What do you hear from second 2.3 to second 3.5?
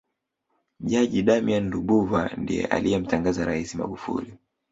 ndiye aliyemtangaza